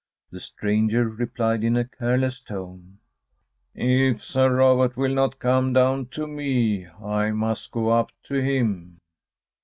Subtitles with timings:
[0.31, 2.97] The stranger replied in a careless tone:
[3.75, 8.97] "If Sir Robert will not come down to me; I must go up to him."